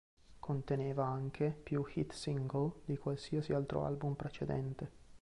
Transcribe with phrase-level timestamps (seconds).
[0.39, 4.89] Conteneva anche più hit-single di qualsiasi altro album precedente.